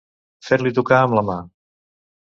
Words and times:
Fer-li 0.47 0.71
tocar 0.79 0.99
amb 1.01 1.17
la 1.19 1.25
mà. 1.31 1.37